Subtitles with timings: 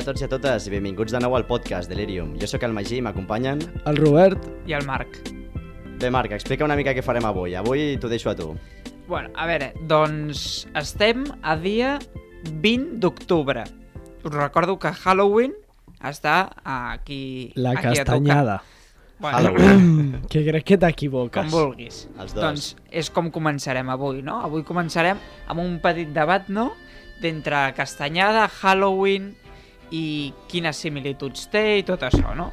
[0.00, 2.30] Hola a tots i a totes i benvinguts de nou al podcast Delirium.
[2.40, 3.58] Jo sóc el Magí i m'acompanyen...
[3.84, 5.18] El Robert, i el Marc.
[6.00, 7.52] Bé, Marc, explica una mica què farem avui.
[7.52, 8.46] Avui t'ho deixo a tu.
[9.10, 11.98] Bueno, a veure, doncs estem a dia
[12.64, 13.66] 20 d'octubre.
[14.24, 15.52] Us recordo que Halloween
[16.00, 17.52] està aquí...
[17.60, 18.62] la aquí castanyada.
[19.20, 20.22] Bueno, Halloween.
[20.32, 21.42] que crec que t'equivoques.
[21.42, 22.06] com vulguis.
[22.16, 22.40] Els dos.
[22.40, 24.40] Doncs és com començarem avui, no?
[24.48, 26.70] Avui començarem amb un petit debat, no?,
[27.20, 29.34] d'entre castanyada, Halloween
[29.90, 32.50] i quines similituds té i tot això, no?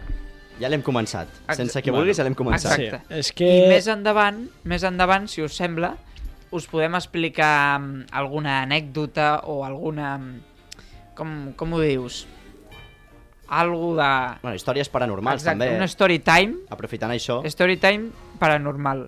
[0.59, 1.29] Ja l'hem començat.
[1.47, 2.79] Ex- Sense que vulguis, ja l'hem començat.
[2.79, 3.01] exacte.
[3.13, 3.49] Sí, és que...
[3.65, 5.91] I més endavant, més endavant, si us sembla,
[6.51, 10.15] us podem explicar mm, alguna anècdota o alguna...
[10.17, 10.39] mm,
[11.17, 12.27] Com, com ho dius?
[13.49, 14.09] Algo de...
[14.43, 15.77] Bueno, històries paranormals, Exacte, també.
[15.79, 17.39] un story time, Aprofitant això...
[17.49, 19.05] story time paranormal.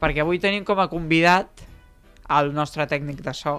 [0.00, 1.62] Perquè avui tenim com a convidat
[2.36, 3.54] el nostre tècnic de so,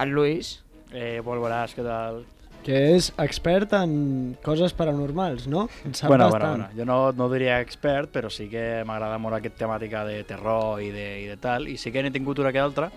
[0.00, 0.56] el Luis.
[0.90, 2.24] Eh, volveràs, què tal?
[2.62, 5.68] Que és expert en coses paranormals, no?
[5.84, 6.66] En sap bueno, bueno, bastant.
[6.66, 10.82] bueno, jo no, no diria expert, però sí que m'agrada molt aquesta temàtica de terror
[10.84, 12.90] i de, i de tal, i sí que n'he tingut una que altra,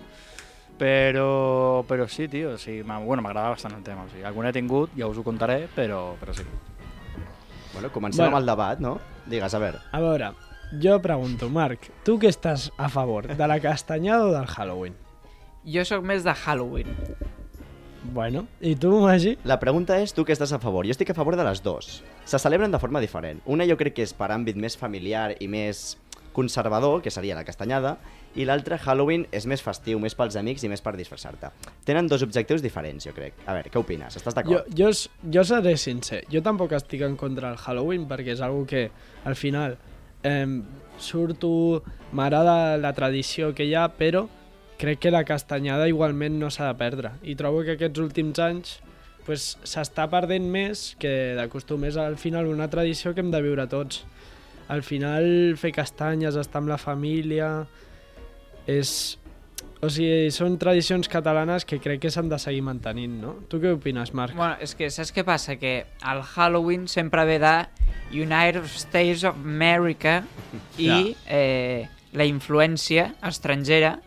[0.78, 4.04] però, però sí, tio, m'ha- bueno, m'agrada bastant el tema.
[4.04, 6.44] O sigui, alguna he tingut, ja us ho contaré, però, però sí.
[7.72, 8.36] Bueno, comencem Bueno.
[8.36, 8.98] amb el debat, no?
[9.26, 9.78] Digues, a veure.
[9.92, 10.32] A veure,
[10.82, 14.94] jo pregunto, Marc, tu que estàs a favor, de la castanyada o del Halloween?
[15.64, 16.92] Jo sóc més de Halloween.
[18.12, 19.38] Bueno, i tu, Magí?
[19.48, 20.84] La pregunta és tu que estàs a favor.
[20.86, 22.02] Jo estic a favor de les dues.
[22.28, 23.40] Se celebren de forma diferent.
[23.46, 25.96] Una jo crec que és per àmbit més familiar i més
[26.34, 27.96] conservador, que seria la castanyada,
[28.34, 31.52] i l'altra, Halloween, és més festiu, més pels amics i més per disfressar-te.
[31.86, 33.36] Tenen dos objectius diferents, jo crec.
[33.46, 34.16] A veure, què opines?
[34.18, 34.74] Estàs Jo, d'acord?
[34.74, 38.66] jo, s- jo seré sincer, jo tampoc estic en contra del Halloween perquè és algo
[38.66, 38.90] que
[39.24, 39.78] al final
[40.24, 40.60] eh,
[40.98, 41.82] surto,
[42.12, 44.26] m'agrada la tradició que hi ha, però
[44.84, 47.14] crec que la castanyada igualment no s'ha de perdre.
[47.24, 48.76] I trobo que aquests últims anys
[49.24, 51.86] pues, s'està perdent més que de costum.
[51.88, 54.04] És al final una tradició que hem de viure tots.
[54.68, 57.50] Al final fer castanyes, estar amb la família,
[58.68, 59.18] és...
[59.84, 63.34] O sigui, són tradicions catalanes que crec que s'han de seguir mantenint, no?
[63.52, 64.32] Tu què opines, Marc?
[64.32, 65.58] Bueno, és que saps què passa?
[65.60, 65.74] Que
[66.08, 67.52] el Halloween sempre ve de
[68.14, 70.22] United States of America
[70.80, 71.84] i eh,
[72.16, 73.98] la influència estrangera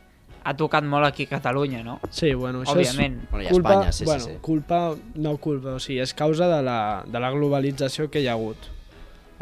[0.47, 1.97] ha tocat molt aquí a Catalunya, no?
[2.09, 3.17] Sí, bueno, això Òbviament.
[3.25, 4.37] és Bueno, i a culpa, Espanya, sí, sí, bueno, sí.
[4.41, 4.79] culpa,
[5.15, 8.69] no culpa, o sigui, és causa de la, de la globalització que hi ha hagut.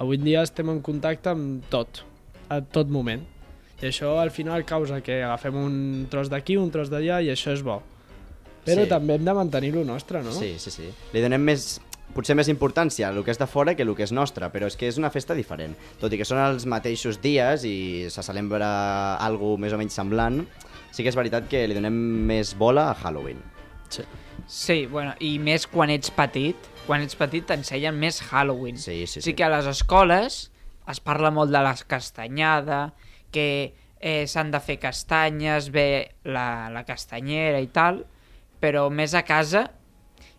[0.02, 2.02] Avui en dia estem en contacte amb tot,
[2.50, 3.22] a tot moment.
[3.82, 7.54] I això al final causa que agafem un tros d'aquí, un tros d'allà, i això
[7.54, 7.82] és bo.
[8.66, 8.90] Però Sí.
[8.90, 10.32] també hem de mantenir lo nostre, no?
[10.32, 10.90] Sí, sí, sí.
[11.14, 11.80] Li donem més,
[12.16, 14.66] potser més importància a el que és de fora que el que és nostre, però
[14.66, 15.76] és que és una festa diferent.
[16.02, 20.48] Tot i que són els mateixos dies i se celebra algo més o menys semblant,
[20.96, 21.96] sí que és veritat que li donem
[22.30, 23.42] més bola a Halloween.
[24.48, 26.56] Sí, bueno, i més quan ets petit.
[26.86, 28.78] Quan ets petit t'ensenyen més Halloween.
[28.78, 29.24] Sí, sí, sí.
[29.30, 30.50] sí que a les escoles
[30.88, 32.94] es parla molt de la castanyada,
[33.34, 35.88] que eh, s'han de fer castanyes, ve
[36.30, 38.04] la, la castanyera i tal,
[38.62, 39.66] però més a casa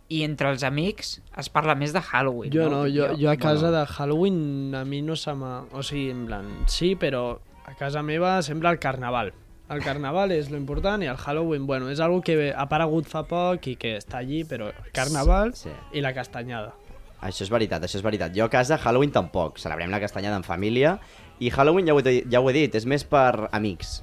[0.08, 2.52] i entre els amics es parla més de Halloween.
[2.54, 3.80] Jo no, jo, jo a casa Bueno.
[3.80, 5.64] de Halloween a mi no se m'ha...
[5.74, 9.32] O sigui, en plan, sí, però a casa meva sembla el carnaval.
[9.68, 13.24] El carnaval és lo important i el Halloween, bueno, és algo que ha aparegut fa
[13.26, 15.70] poc i que està allí, però el carnaval Sí.
[15.92, 16.72] i la castanyada.
[17.20, 18.32] Això és veritat, això és veritat.
[18.36, 19.58] Jo a casa Halloween tampoc.
[19.58, 20.98] Celebrem la castanyada en família
[21.40, 24.02] i Halloween, ja ho he, ja ho he dit, és més per amics.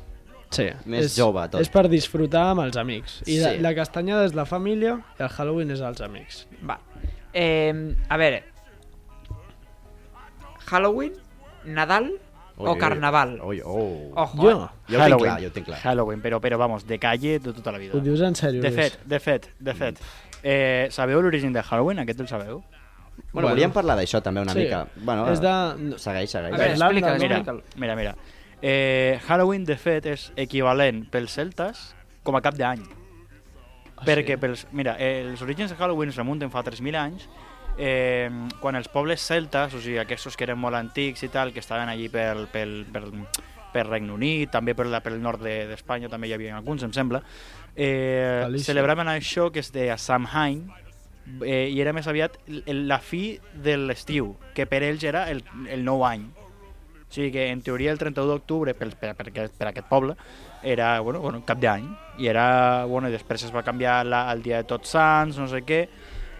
[0.49, 0.67] Sí.
[0.85, 1.61] Més és, jove, tot.
[1.61, 3.21] És per disfrutar amb els amics.
[3.25, 3.59] I la, Sí.
[3.59, 6.47] la castanyada és la família i el Halloween és els amics.
[6.61, 6.79] Va.
[7.33, 8.43] Eh, a veure,
[10.67, 11.13] Halloween,
[11.65, 12.19] Nadal
[12.57, 13.39] Ui, o Carnaval?
[13.43, 14.11] Ui, oh.
[14.15, 14.49] Ojo, Jo?
[14.51, 14.53] eh?
[14.53, 15.23] Jo tinc Halloween.
[15.31, 15.79] clar, jo tinc clar.
[15.83, 17.97] Halloween, però, però vamos, de calle de tota la vida.
[17.97, 19.99] Ho dius en sèrio, De fet, de fet, de fet.
[20.43, 21.99] Eh, sabeu l'origen de Halloween?
[21.99, 22.61] Aquest el sabeu?
[22.61, 23.49] Bueno, Bueno.
[23.49, 24.59] volíem parlar d'això també una Sí.
[24.59, 24.87] mica.
[24.97, 25.97] Bueno, És de...
[25.97, 26.53] Segueix, segueix.
[26.53, 26.91] A veure, no?
[27.19, 27.41] Mira,
[27.75, 28.15] mira, mira.
[28.61, 32.81] Eh, Halloween, de fet, és equivalent pels celtes com a cap d'any.
[33.97, 37.27] Ah, perquè, pels, mira, eh, els orígens de Halloween es remunten fa 3.000 anys,
[37.77, 38.29] eh,
[38.59, 41.89] quan els pobles celtes, o sigui, aquests que eren molt antics i tal, que estaven
[41.89, 43.09] allí pel, pel, pel,
[43.73, 46.93] per Regne Unit, també per la, pel nord de- d'Espanya també hi havia alguns, em
[46.93, 47.23] sembla.
[47.75, 48.73] Eh, Galícia.
[48.73, 50.67] celebraven això que es deia Samhain,
[51.41, 52.37] eh, i era més aviat
[52.67, 56.27] la fi de l'estiu, que per ells era el, el nou any.
[56.29, 60.15] O sigui que en teoria el 31 d'octubre per, per, per, aquest, per aquest poble
[60.63, 61.83] era bueno, bueno, cap d'any
[62.17, 65.45] i era, bueno, i després es va canviar la, el dia de Tots Sants, no
[65.51, 65.83] sé què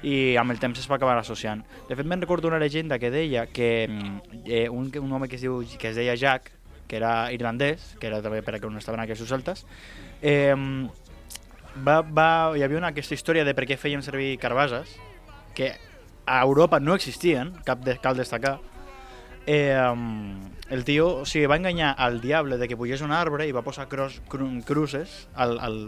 [0.04, 1.64] i amb el temps es va acabar associant.
[1.88, 5.38] De fet, me'n recordo una llegenda que deia que mm, eh, un, un home que
[5.40, 6.52] es, diu, que es deia Jack,
[6.88, 9.64] que era irlandès, que era també per a on estaven aquests celtes,
[10.22, 10.54] eh,
[11.88, 12.28] va, va,
[12.58, 14.92] hi havia una, aquesta història de per què feien servir carbases,
[15.56, 15.72] que
[16.26, 18.60] a Europa no existien, cap de, cal destacar,
[19.46, 19.76] eh,
[20.70, 23.64] el tio o sigui, va enganyar al diable de que pugés un arbre i va
[23.64, 25.82] posar cros, cru, cruces, al, al,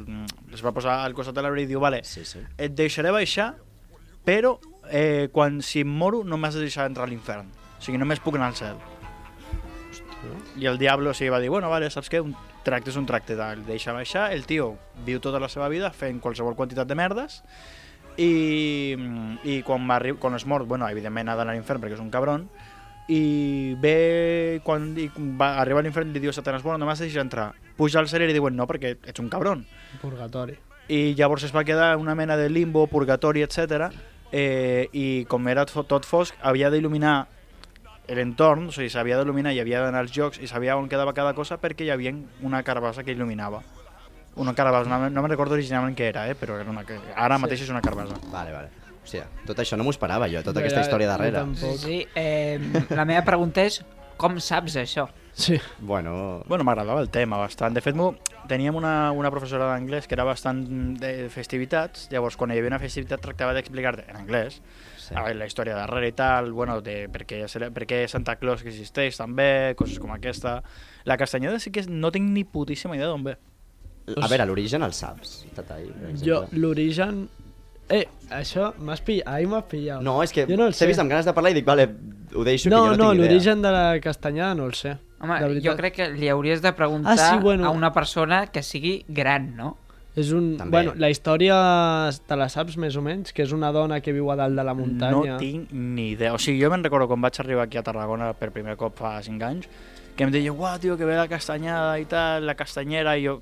[0.52, 2.44] les va posar al costat de l'arbre i diu, vale, Sí, sí.
[2.58, 3.54] et deixaré baixar,
[4.26, 4.58] però
[4.90, 7.48] eh, quan si em moro no m'has de deixar entrar a l'infern.
[7.78, 8.82] O sigui, només puc anar al cel.
[10.58, 12.22] I el diable o sigui, va dir, bueno, vale, saps què?
[12.24, 12.36] Un
[12.66, 14.74] tracte és un tracte, el deixa baixar, el tio
[15.06, 17.44] viu tota la seva vida fent qualsevol quantitat de merdes
[18.18, 18.96] i,
[19.44, 22.10] i quan, va, quan es mort, bueno, evidentment ha d'anar a l'infern perquè és un
[22.10, 22.48] cabron
[23.12, 27.10] i ve quan i va arribar a l'infern li diu Satanàs, bueno, no m'has de
[27.10, 29.62] deixar entrar puja al cel i li diuen, no, perquè ets un cabron
[30.02, 30.58] Purgatori.
[30.90, 33.92] i llavors es va quedar una mena de limbo, purgatori, etc.
[34.36, 37.14] Eh, I com era tot fosc, havia d'il·luminar
[38.12, 41.32] l'entorn, o sigui, s'havia d'il·luminar i havia d'anar als jocs i sabia on quedava cada
[41.38, 42.12] cosa perquè hi havia
[42.44, 43.62] una carbassa que il·luminava.
[44.36, 47.38] Una carbassa, no, no me'n recordo originalment què era, eh, però era una, que- ara
[47.40, 48.18] mateix és una carbassa.
[48.34, 48.70] Vale, vale.
[49.06, 51.38] Hòstia, tot això no m'ho esperava jo, tota No, aquesta història darrere.
[51.40, 51.78] tampoc.
[51.80, 52.60] Sí, eh,
[52.90, 53.80] la meva pregunta és,
[54.18, 55.08] com saps això?
[55.36, 55.58] Sí.
[55.80, 57.76] Bueno, Bueno, m'agradava el tema bastant.
[57.76, 57.96] De fet,
[58.48, 60.62] teníem una, una professora d'anglès que era bastant
[61.02, 64.62] de festivitats, llavors quan hi havia una festivitat tractava d'explicar-te en anglès
[65.02, 65.14] sí.
[65.16, 67.42] la història darrere i tal, bueno, de per què,
[67.74, 70.62] per què Santa Claus que existeix també, coses com aquesta.
[71.04, 73.36] La castanyada sí que és- no tinc ni putíssima idea d'on ve.
[74.22, 75.90] A veure, l'origen el saps, Tatai.
[76.24, 77.28] Jo, l'origen...
[77.90, 80.02] Eh, això m'has pillat, ahir m'has pillat.
[80.02, 81.86] No, és que Jo no t'he vist amb ganes de parlar i dic, vale,
[82.34, 83.30] ho deixo no, que jo no, no, tinc idea.
[83.32, 84.96] l'origen de la castanyada no el sé.
[85.22, 87.66] Home, jo crec que li hauries de preguntar Ah, sí, bueno.
[87.68, 89.78] a una persona que sigui gran, no?
[90.16, 90.56] És un...
[90.58, 90.72] També.
[90.72, 91.56] Bueno, la història
[92.26, 93.34] te la saps més o menys?
[93.36, 95.34] Que és una dona que viu a dalt de la muntanya.
[95.36, 96.34] No tinc ni idea.
[96.34, 99.18] O sigui, jo me'n recordo quan vaig arribar aquí a Tarragona per primer cop fa
[99.22, 99.68] 5 anys,
[100.16, 103.42] que em deia, uau, tio, que ve la castanyada i tal, la castanyera, i jo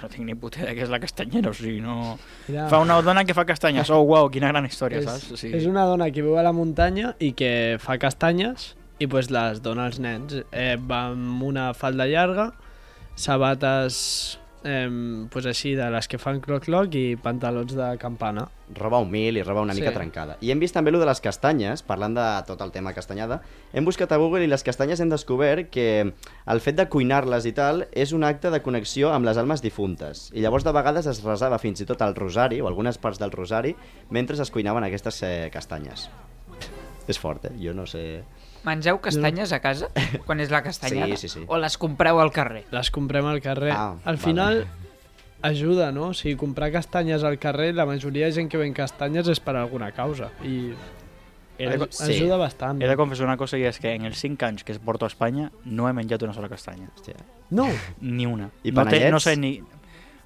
[0.00, 2.18] no tinc ni puta idea què és la castanyera, o sigui, no...
[2.48, 5.30] Mira, Fa una dona que fa castanyes, oh, uau, quina gran història, és, saps?
[5.32, 7.52] O sigui, és una dona que viu a la muntanya i que
[7.82, 8.72] fa castanyes
[9.02, 10.42] i pues les dona als nens.
[10.52, 12.52] Eh, va amb una falda llarga,
[13.18, 18.48] sabates eh, pues així de les que fan cloc-cloc i pantalons de campana.
[18.74, 19.94] Roba humil i roba una mica Sí.
[19.94, 20.36] trencada.
[20.40, 23.40] I hem vist també lo de les castanyes, parlant de tot el tema castanyada,
[23.72, 26.12] hem buscat a Google i les castanyes hem descobert que
[26.46, 30.30] el fet de cuinar-les i tal és un acte de connexió amb les almes difuntes.
[30.32, 33.30] I llavors de vegades es resava fins i tot el rosari, o algunes parts del
[33.30, 33.74] rosari,
[34.10, 36.08] mentre es cuinaven aquestes eh, castanyes.
[37.08, 37.52] És fort, eh?
[37.60, 38.22] Jo no sé...
[38.64, 39.88] Mengeu castanyes a casa
[40.26, 41.16] quan és la castanyada?
[41.16, 41.44] Sí, sí, sí.
[41.48, 42.64] O les compreu al carrer?
[42.70, 43.72] Les comprem al carrer.
[43.74, 44.18] Ah, al vale.
[44.18, 44.66] final
[45.42, 46.08] ajuda, no?
[46.08, 49.56] O sigui, comprar castanyes al carrer, la majoria de gent que ven castanyes és per
[49.56, 50.30] alguna causa.
[50.46, 50.72] I
[51.58, 52.80] aj- ajuda bastant.
[52.82, 55.04] he de confessar una cosa i és que en els 5 anys que es porto
[55.04, 56.88] a Espanya no he menjat una sola castanya.
[56.96, 57.16] Hòstia.
[57.50, 57.66] No,
[58.00, 58.50] Ni una.
[58.62, 59.10] I no, panellets?
[59.10, 59.60] no sé ni...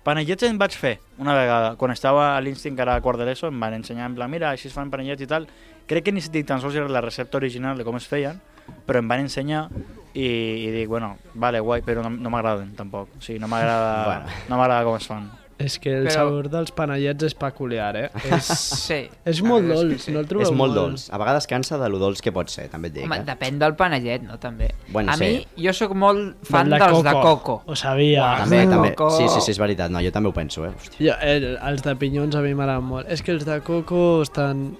[0.06, 1.74] Panellets en vaig fer una vegada.
[1.76, 4.30] Quan estava a l'Instinct, que era a quart de l'ESO, em van ensenyar en plan,
[4.30, 5.48] mira, així es fan panellets i tal.
[5.86, 8.40] Crec que ni si tan sols era la recepta original de com es feien,
[8.86, 9.68] però em van ensenyar
[10.14, 13.08] i, i dic, bueno, vale, guai, però no, no m'agraden tampoc.
[13.18, 14.38] O sigui, no m'agrada Bueno.
[14.48, 15.30] no m'agrada com es fan.
[15.58, 18.10] és que el Però- sabor dels panellets és peculiar, eh?
[18.36, 18.98] És, Sí.
[19.24, 20.12] és molt dolç, sí.
[20.12, 21.06] no el trobeu És molt dolç.
[21.08, 23.06] A vegades cansa de lo dolç que pot ser, també et dic.
[23.06, 23.24] Home, eh?
[23.24, 24.36] depèn del panellet, no?
[24.38, 24.68] També.
[24.92, 25.24] Bueno, a sí.
[25.56, 27.62] mi, jo sóc molt fan Del dels de coco.
[27.64, 28.20] Ho sabia.
[28.34, 28.70] Uau, També, Mm.
[28.74, 28.94] també.
[28.94, 29.16] Coco.
[29.16, 29.90] Sí, sí, sí, és veritat.
[29.90, 30.74] No, jo també ho penso, eh?
[30.76, 30.98] Hòstia.
[31.00, 33.08] Jo, el, els de pinyons a mi m'agraden molt.
[33.08, 34.76] És que els de coco estan...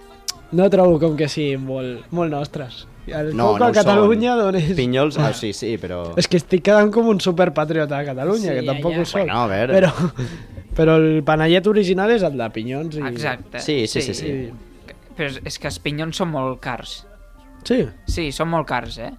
[0.53, 2.85] No trobo com que siguin molt, molt nostres.
[3.07, 4.41] El No, coco no a Catalunya, són.
[4.45, 4.71] d'on és?
[4.79, 6.13] Pinyols, ah, sí, sí, però...
[6.19, 9.01] És que estic quedant com un superpatriota de Catalunya, Sí, que tampoc ja.
[9.01, 9.21] ho soc.
[9.23, 9.75] Bueno, a veure.
[9.75, 9.91] Però,
[10.79, 12.97] però el panellet original és el de pinyons.
[12.99, 13.05] I...
[13.11, 13.61] Exacte.
[13.63, 14.27] Sí, sí, sí, sí.
[14.27, 14.95] I...
[15.17, 16.99] Però és- és que els pinyons són molt cars.
[17.67, 19.13] Sí, Sí, són molt cars, eh?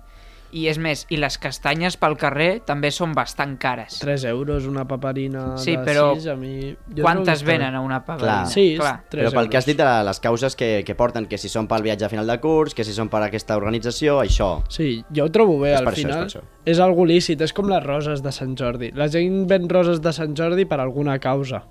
[0.56, 3.98] I és més, i les castanyes pel carrer també són bastant cares.
[4.00, 6.54] 3 euros una paperina Sí, de però 6, a mi...
[6.96, 8.44] jo Quantes està venen a una paperina?
[8.46, 8.52] Clar.
[8.54, 8.94] Sí, Clar.
[9.12, 9.76] 3 Però pel que has euros.
[9.76, 12.40] dit de les causes que, que porten, que si són pel viatge a final de
[12.40, 14.64] curs, que si són per aquesta organització, això...
[14.72, 17.54] Sí, jo ho trobo bé, És al per això, és final és algo lícit, és
[17.54, 18.92] com les roses de Sant Jordi.
[18.96, 21.64] La gent ven roses de Sant Jordi per alguna causa.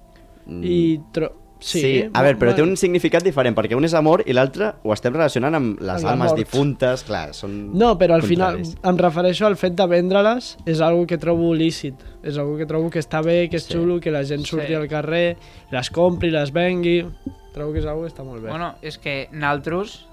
[0.47, 0.78] Mm, I
[1.12, 1.33] tro...
[1.58, 4.92] Sí, a veure, però té un significat diferent, perquè un és amor i l'altre ho
[4.92, 6.38] estem relacionant amb les Amb almes mort.
[6.38, 8.76] difuntes, clar, són No, però al final contraris.
[8.84, 11.94] em refereixo al fet de vendre-les, és algo que trobo lícit.
[12.22, 13.72] És algo que trobo que està bé, que és Sí.
[13.75, 14.75] xulo, que la gent surti Sí.
[14.75, 15.36] al carrer,
[15.70, 17.06] les compri, les vengui...
[17.54, 18.50] Trobo que és algo que està molt bé.
[18.50, 20.06] Bueno, és que naltros,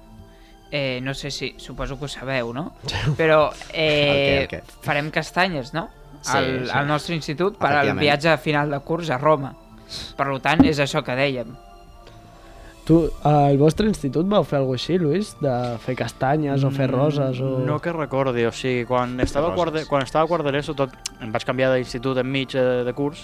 [0.71, 2.73] eh, no sé si, suposo que ho sabeu, no?
[3.17, 4.63] Però eh, El què, el què?
[4.81, 5.89] farem castanyes, no?
[6.21, 6.71] Sí, al, sí.
[6.73, 9.57] al nostre institut per al viatge final de curs a Roma.
[10.17, 11.53] Per tant, és això que dèiem.
[12.83, 15.29] Tu, al vostre institut vau fer alguna així, Lluís?
[15.39, 15.53] De
[15.85, 17.53] fer castanyes o fer roses o...
[17.63, 20.97] No que recordi, o sigui, quan estava, quart de, quan estava a quart d'ESO tot,
[21.23, 23.23] em vaig canviar d'institut enmig de, de curs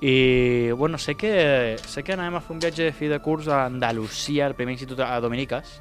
[0.00, 3.50] i, bueno, sé que, sé que anàvem a fer un viatge de fi de curs
[3.50, 5.80] a Andalusia, el primer institut a Dominiques,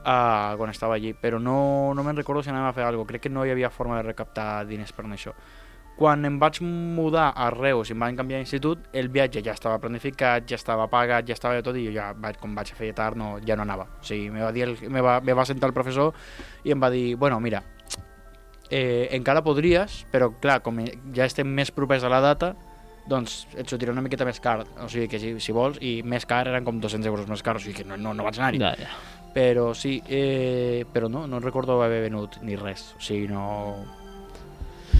[0.00, 3.12] uh, quan estava allí, però no, no me'n recordo si anàvem a fer alguna cosa.
[3.12, 5.34] Crec que no hi havia forma de recaptar diners per això.
[5.94, 9.78] Quan em vaig mudar a Reus i em van canviar d'institut, el viatge ja estava
[9.78, 12.90] planificat, ja estava pagat, ja estava tot i jo ja, vaig, com vaig a fer
[12.98, 13.86] tard, no, ja no anava.
[14.00, 16.10] O sigui, me va, dir el, me, va, me va sentar el professor
[16.66, 17.62] i em va dir, bueno, mira,
[18.70, 20.82] eh, encara podries, però clar, com
[21.14, 22.54] ja estem més propers a la data,
[23.06, 26.24] doncs et sortirà una miqueta més car, o sigui que si, si vols, i més
[26.26, 28.62] car eren com 200 euros més car, o sigui que no, no, no vaig anar-hi.
[28.62, 28.94] Ja, ja.
[29.34, 34.03] Però sí, eh, però no, no recordo haver venut ni res, o sigui, no...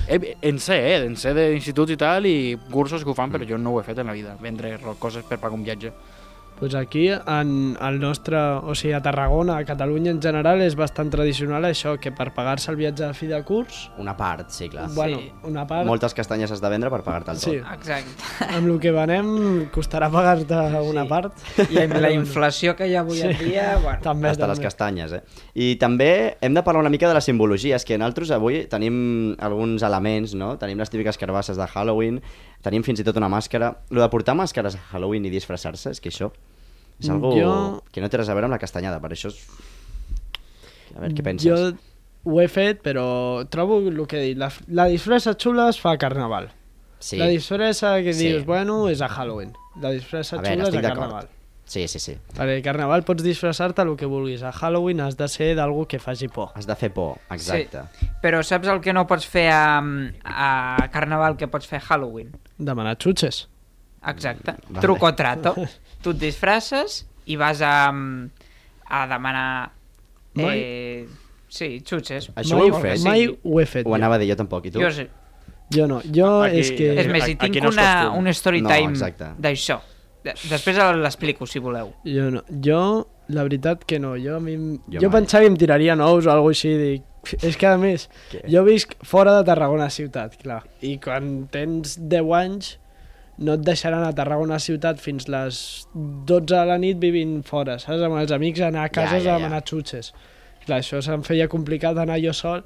[0.07, 3.47] Eh, en sé, eh, en sé d'instituts i tal, i cursos que ho fan, però
[3.49, 5.93] jo no ho he fet en la vida, vendre coses per pagar un viatge.
[6.59, 11.11] Pues aquí, en el nostre, o sigui, a Tarragona, a Catalunya en general, és bastant
[11.11, 14.89] tradicional això, que per pagar-se el viatge de fi de curs, Una part, sí, clar.
[14.95, 15.33] bueno, Sí.
[15.43, 17.51] una part, Moltes castanyes has de vendre per pagar-te el tot.
[17.51, 17.57] Sí.
[17.57, 18.55] Exacte.
[18.55, 20.55] amb el que venem, costarà pagar-te
[20.89, 21.09] una Sí.
[21.09, 21.33] part.
[21.71, 23.45] I amb la inflació que hi ha avui en Sí.
[23.45, 24.67] dia, bueno, També, Hasta les també.
[24.69, 25.23] castanyes, eh?
[25.55, 29.83] I també hem de parlar una mica de les simbologies, que nosaltres avui tenim alguns
[29.83, 30.57] elements, no?
[30.57, 32.23] Tenim les típiques carbasses de Halloween,
[32.63, 33.79] tenim fins i tot una màscara.
[33.91, 36.31] Lo de portar màscares a Halloween i disfressar-se, és que això
[37.01, 39.39] és algo Jo- que no té res a veure amb la castanyada, per això és...
[40.97, 41.49] A veure, què penses?
[41.51, 41.73] Jo
[42.25, 45.93] ho he fet, però trobo el que he dit, la, la disfressa xula es fa
[45.93, 46.51] a Carnaval.
[47.05, 47.19] Sí.
[47.21, 48.29] La disfressa que Sí.
[48.31, 49.53] dius, bueno, és a Halloween.
[49.83, 50.89] La disfressa A veure, xula és a.
[50.89, 51.29] Carnaval.
[51.67, 52.15] Sí, sí, sí.
[52.37, 54.43] Perquè Carnaval pots disfressar-te el que vulguis.
[54.45, 56.51] A Halloween has de ser d'algú que faci por.
[56.55, 57.83] Has de fer por, exacte.
[58.23, 59.81] però saps el que no pots fer a,
[60.25, 62.33] a Carnaval que pots fer a Halloween?
[62.59, 63.49] Demanar xutxes.
[64.07, 64.55] Exacte.
[64.69, 64.81] Vale.
[64.85, 65.55] Truco trato.
[66.05, 69.49] Tu et disfresses i vas a, a demanar...
[70.35, 71.07] Mai- Eh,
[71.49, 72.31] sí, xutxes.
[72.35, 73.05] Això mai, ho heu fet?
[73.07, 73.87] Mai ho he fet.
[73.87, 73.95] Ho jo.
[73.97, 74.81] anava a dir jo tampoc, i tu?
[74.83, 75.07] Jo sí.
[75.75, 76.01] Jo no.
[76.05, 76.89] Jo Aquí- és que...
[77.01, 79.31] És més, Aquí hi tinc no una, un story No, time exacte.
[79.39, 79.79] d'això.
[80.25, 81.93] De- Després l'explico, si voleu.
[82.05, 82.43] Jo no.
[82.65, 82.81] Jo,
[83.29, 84.15] la veritat que no.
[84.21, 84.57] Jo, a mi,
[84.91, 85.21] Jo jo, mai.
[85.21, 86.75] pensava que em tiraria nous o alguna així.
[86.81, 88.43] Dic, és que a més, Què?
[88.53, 90.63] jo visc fora de Tarragona ciutat, clar.
[90.83, 92.75] I quan tens 10 anys
[93.39, 95.61] no et deixaran a Tarragona ciutat fins les
[95.95, 98.03] 12 de la nit vivint fora, saps?
[98.05, 99.39] Amb els amics anar a cases ja, a ja.
[99.39, 100.13] demanar xutxes.
[100.65, 102.63] Clar, això se'm feia complicat anar jo sol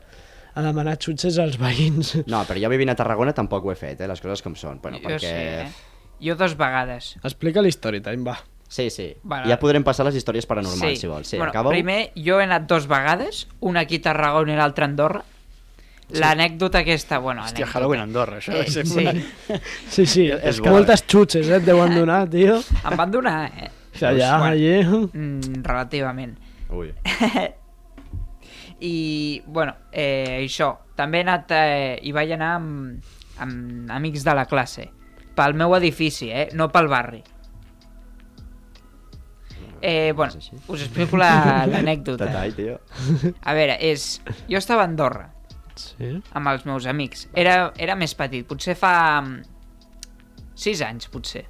[0.54, 2.14] a demanar xutxes als veïns.
[2.30, 4.10] No, però jo vivint a Tarragona tampoc ho he fet, eh?
[4.10, 4.82] les coses com són.
[4.82, 5.32] Bueno, jo perquè...
[5.32, 5.96] sí, eh?
[6.28, 7.16] Jo dos vegades.
[7.22, 8.38] Explica la story time, va.
[8.68, 9.14] Sí, sí.
[9.22, 9.48] Bueno.
[9.48, 11.30] Ja podrem passar a les històries paranormals, si vols.
[11.30, 14.84] Sí, bueno, acaba Primer, jo he anat dos vegades, una aquí a Tarragona i l'altra
[14.84, 15.22] a Andorra.
[16.10, 17.78] L'anècdota aquesta, bueno, Hòstia, anècdota.
[17.78, 18.54] Halloween Andorra, això.
[18.56, 19.58] Eh, sí, una-
[19.92, 22.60] Sí, sí, És bo, moltes xutxes, eh, et deuen donar, tio.
[22.88, 23.70] em van donar, eh?
[24.00, 24.52] Allà, Bueno.
[24.52, 25.08] allí...
[25.12, 26.38] Mm, relativament.
[26.70, 26.94] Ui.
[28.80, 30.70] I, bueno, eh, això.
[30.96, 33.02] També he anat, eh, hi vaig anar amb,
[33.42, 34.88] amb amics de la classe.
[35.34, 36.48] Pel meu edifici, eh?
[36.54, 37.22] No pel barri.
[39.80, 40.32] Eh, bueno,
[40.68, 42.30] us explico la- l'anècdota.
[42.56, 42.80] Tio.
[43.42, 44.20] A veure, és...
[44.48, 45.28] Jo estava a Andorra
[45.94, 46.10] Sí.
[46.32, 47.28] amb els meus amics.
[47.34, 49.22] Era, era més petit, potser fa...
[50.58, 51.44] 6 anys, potser.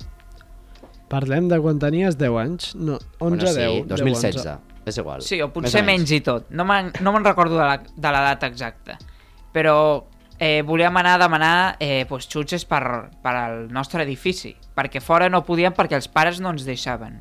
[1.08, 2.74] Parlem de quan tenies 10 anys?
[2.76, 3.86] No, 11, Bueno, sí, 10.
[3.88, 4.42] 2016.
[4.44, 4.84] 10, 11.
[4.88, 5.22] És igual.
[5.24, 6.50] Sí, o Més potser menys i tot.
[6.52, 8.98] No me'n no me'n recordo de la, de la data exacta.
[9.52, 9.74] Però
[10.38, 12.82] eh, volíem anar a demanar eh, pues, xutxes per,
[13.24, 14.54] per al nostre edifici.
[14.76, 17.20] Perquè fora no podíem perquè els pares no ens deixaven.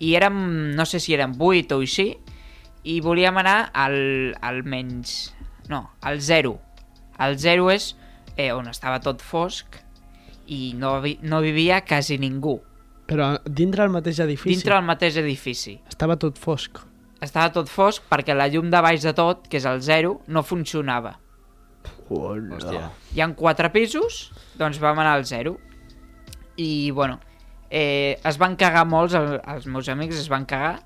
[0.00, 0.38] I érem,
[0.78, 2.14] no sé si érem 8 o així,
[2.88, 3.98] i volíem anar al,
[4.40, 5.34] al menys...
[5.70, 6.56] No, al 0.
[7.20, 7.92] El 0 és
[8.36, 9.78] eh, on estava tot fosc
[10.50, 12.56] i no, vi, no vivia quasi ningú.
[13.10, 15.76] Però dintre el mateix edifici Dintre el mateix edifici.
[15.90, 16.78] estava tot fosc.
[17.20, 20.42] estava tot fosc perquè la llum de baix de tot, que és el zero, no
[20.42, 21.18] funcionava.
[22.10, 22.88] Hòstia.
[23.14, 25.56] Hi han quatre pisos, doncs vam anar al zero.
[26.56, 27.20] I, bueno,
[27.70, 30.80] eh, es van cagar molts, el, els meus amics es van cagar,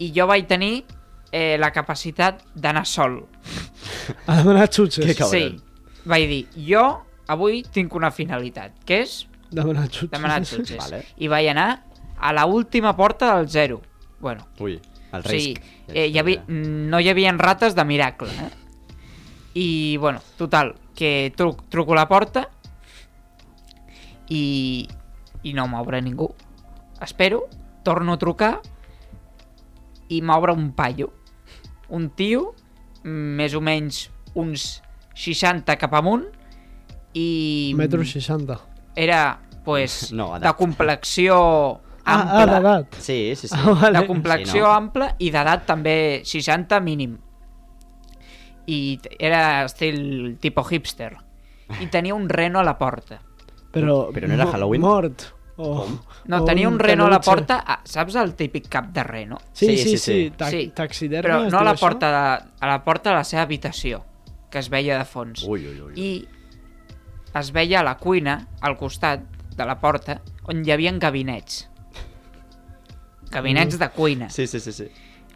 [0.00, 0.84] i jo vaig tenir
[1.32, 3.20] eh, la capacitat d'anar sol.
[4.26, 5.04] A demanar xutxes.
[5.06, 5.30] Que cabron.
[5.58, 6.84] Sí, vaig dir, jo
[7.28, 10.10] avui tinc una finalitat, que és Demanar xutxes.
[10.10, 10.78] demanar xutxes.
[10.80, 11.02] Vale.
[11.18, 11.84] I vaig anar
[12.18, 13.80] a la última porta del zero.
[14.20, 14.80] Bueno, Ui,
[15.12, 15.60] el risc.
[15.88, 18.50] eh, hi havia, no hi havia rates de miracle, eh?
[19.54, 22.48] I, bueno, total, que tru truco a la porta
[24.28, 24.88] i,
[25.42, 26.30] i no m'obre ningú.
[27.02, 27.48] Espero,
[27.84, 28.60] torno a trucar
[30.08, 31.12] i m'obre un paio.
[31.88, 32.54] Un tio,
[33.04, 34.82] més o menys uns
[35.14, 36.26] 60 cap amunt
[37.14, 37.72] i...
[37.76, 38.58] Metro 60.
[38.96, 42.46] Era, pues, No, de complexió Ah, ah ampla.
[42.58, 42.94] d'edat.
[42.98, 43.54] Sí, sí, sí.
[43.56, 44.00] Ah, vale.
[44.00, 44.72] de complexió Sí, no?
[44.72, 47.18] ampla i d'edat també 60 mínim.
[48.66, 51.12] I era estil tipo hipster.
[51.80, 53.20] I tenia un reno a la porta.
[53.72, 54.82] Però, Però no era Halloween?
[54.82, 55.22] Mort.
[55.56, 55.86] O,
[56.26, 59.38] No, o tenia un reno a la porta, ah, saps el típic cap de reno?
[59.52, 60.32] Sí, Sí, sí, sí, sí.
[60.36, 61.80] Ta Sí, Taxidermia Però no a la això?
[61.80, 64.04] porta de, a la porta de la seva habitació,
[64.50, 65.44] que es veia de fons.
[65.46, 65.92] Ui, ui, ui.
[66.00, 66.28] I
[67.38, 69.20] es veia a la cuina, al costat
[69.56, 71.68] de la porta, on hi havia gabinets.
[73.30, 74.28] Gabinets de cuina.
[74.30, 74.88] Sí, sí, sí, sí.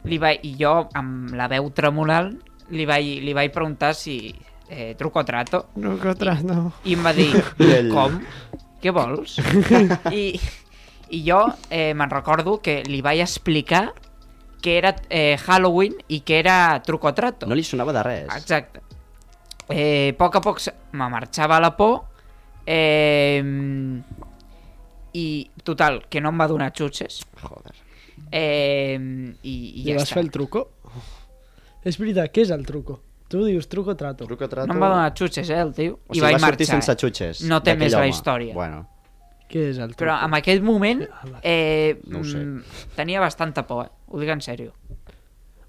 [0.06, 2.28] li vaig, i jo, amb la veu tremolant,
[2.70, 4.34] li vaig, li vaig preguntar si
[4.68, 6.72] eh, truco a trato, No, que atrás, no.
[6.84, 8.20] i em va dir, I com?
[8.86, 9.36] Què vols?
[10.14, 10.24] I,
[11.10, 11.40] i jo
[11.74, 13.88] eh, me'n recordo que li vaig explicar
[14.62, 17.46] que era eh, Halloween i que era truco trato.
[17.50, 18.30] No li sonava de res.
[18.34, 18.82] Exacte.
[19.68, 20.60] Eh, a poc a poc
[20.94, 22.04] me marxava la por
[22.66, 23.42] eh,
[25.16, 25.26] i
[25.66, 27.74] total, que no em va donar xutxes Joder.
[28.30, 28.98] eh,
[29.42, 30.18] i, i I ja vas està.
[30.20, 30.64] fer el truco?
[31.86, 33.00] És veritat, què és el truco?
[33.28, 34.24] Tu dius truco trato.
[34.26, 34.68] Truco trato...
[34.68, 35.98] No em va donar xutxes, eh, el tio.
[36.06, 36.82] O I sigui, vaig va sortir marxar.
[36.82, 37.00] sense eh.
[37.02, 37.40] xutxes.
[37.50, 38.08] No té més la home.
[38.14, 38.54] història.
[38.54, 38.84] Bueno,
[39.48, 40.00] Què és el truco?
[40.04, 42.38] Però en aquell moment Ah, eh, No sé.
[42.38, 42.62] mm,
[42.96, 43.90] tenia bastanta por, eh?
[44.08, 44.72] ho dic en sèrio.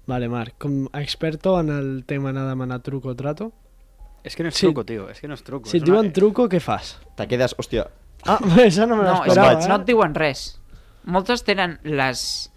[0.06, 3.52] Vale, Marc, com a experto en el tema a demanar truco o trato,
[4.24, 4.66] És que no és Sí.
[4.66, 5.68] truco, tio, és que no és truco.
[5.68, 6.12] si et diuen una...
[6.12, 6.98] truco, què fas?
[7.16, 7.54] te quedes...
[7.56, 7.86] Hòstia,
[8.26, 9.68] Ah, això no me No, és l'esperava, que eh?
[9.68, 10.60] no et diuen res.
[11.04, 12.50] Moltes tenen les,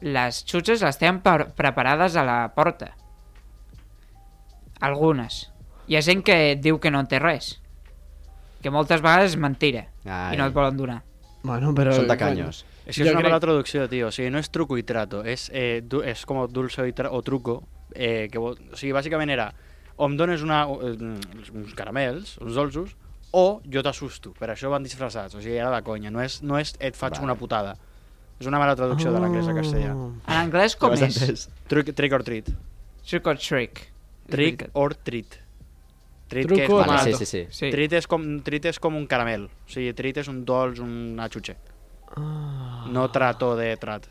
[0.00, 2.94] les xutxes les tenen per, preparades a la porta.
[4.80, 5.48] Algunes.
[5.88, 7.56] Hi ha gent que diu que no té res.
[8.62, 9.86] Que moltes vegades és mentira.
[10.04, 10.34] Ai.
[10.34, 10.98] I no et volen donar.
[11.42, 11.94] Bueno, però...
[11.94, 12.64] són tacaños.
[12.84, 14.08] És que Jo és una crec- mala traducció, tio.
[14.08, 17.22] O sigui, no és truco i trato, és, eh, du és com dulce tra o
[17.22, 17.62] truco.
[17.94, 18.38] Eh, que.
[18.38, 19.52] O sigui, bàsicament era
[19.96, 20.96] o em dones una, eh,
[21.54, 22.96] uns caramels, uns dolços,
[23.32, 24.32] o jo t'assusto.
[24.38, 25.34] Per això van disfressats.
[25.34, 26.10] O sigui, era de conya.
[26.10, 27.24] No és, no és et faig Vale.
[27.24, 27.76] una putada.
[28.38, 29.94] És una mala traducció de l'anglès a castellà.
[29.94, 30.12] Oh.
[30.28, 31.48] En anglès com és?
[31.68, 32.50] Trick, trick or treat.
[33.04, 33.88] Trick or trick.
[34.28, 35.38] Trick or treat.
[36.28, 37.46] Treat, Truco que és Vale, sí, sí, sí.
[37.50, 37.70] Sí.
[37.72, 39.46] Treat és com, treat és com un caramel.
[39.48, 41.56] O sigui, treat és un dolç, una xutxe.
[42.16, 42.86] Ah.
[42.92, 44.06] No trato de trat.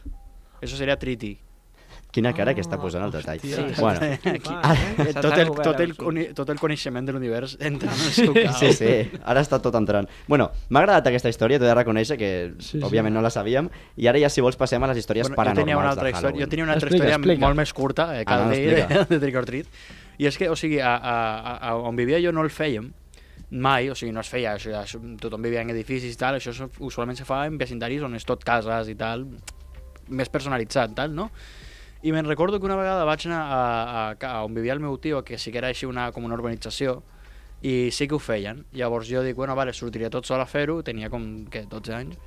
[0.62, 1.38] Eso seria triti.
[2.10, 3.38] Quina cara que està posant el detall.
[3.38, 3.76] Hòstia.
[3.78, 4.00] Bueno,
[4.32, 5.94] Aquí, Ah, eh, tot, el, tot, el,
[6.34, 8.56] tot el coneixement de l'univers entra en el seu cap.
[8.58, 10.08] sí, sí, ara està tot entrant.
[10.26, 12.82] Bueno, m'ha agradat aquesta història, t'ho he de reconèixer que Sí, sí.
[12.82, 15.44] òbviament no la sabíem, i ara ja si vols passem a les històries Bueno, jo
[15.44, 16.46] paranormals tenia una altra de història, Halloween.
[16.48, 17.46] jo tenia una altra Explica, història explica.
[17.46, 19.06] molt més curta, eh, cada Ah, no, de, explica.
[19.14, 19.68] de Trick or Treat.
[20.18, 21.18] I és que, o sigui, a, a,
[21.58, 22.90] a, on vivia jo no el fèiem
[23.50, 26.68] mai, o sigui, no es feia, això, això, tothom vivia en edificis i tal, això
[26.84, 29.24] usualment se fa en vecindaris on és tot cases i tal,
[30.10, 31.30] més personalitzat, tal, no?
[32.04, 33.62] I me'n recordo que una vegada vaig anar a,
[34.02, 36.36] a, a on vivia el meu tio, que sí que era així una, com una
[36.38, 37.00] urbanització,
[37.62, 38.66] i sí que ho feien.
[38.78, 42.20] Llavors jo dic, bueno, vale, sortiria tot sol a fer-ho, tenia com, què, 12 anys,